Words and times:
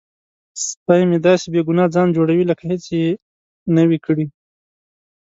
سپی 0.67 1.01
مې 1.09 1.17
داسې 1.27 1.45
بې 1.53 1.61
ګناه 1.67 1.91
ځان 1.95 2.07
جوړوي 2.15 2.43
لکه 2.51 2.63
هیڅ 2.71 2.83
یې 2.99 3.07
نه 3.75 3.83
وي 3.89 3.99
کړي. 4.05 4.25